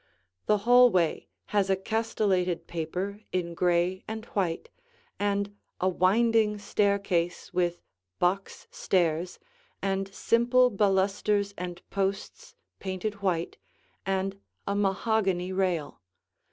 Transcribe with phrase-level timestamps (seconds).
[0.47, 4.69] The hallway has a castellated paper in gray and white
[5.19, 7.83] and a winding staircase with
[8.17, 9.37] box stairs
[9.79, 13.57] and simple balusters and posts painted white
[14.03, 16.01] and a mahogany rail.